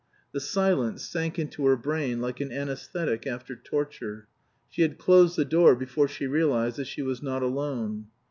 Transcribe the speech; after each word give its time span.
The 0.31 0.39
silence 0.39 1.03
sank 1.03 1.37
into 1.37 1.67
her 1.67 1.75
brain 1.77 2.21
like 2.21 2.39
an 2.41 2.51
anesthetic 2.51 3.27
after 3.27 3.55
torture. 3.55 4.25
She 4.67 4.81
had 4.81 4.97
closed 4.97 5.35
the 5.35 5.45
door 5.45 5.75
before 5.75 6.07
she 6.07 6.25
realized 6.25 6.77
that 6.77 6.87
she 6.87 7.03
was 7.03 7.21
not 7.21 7.43
alone. 7.43 8.07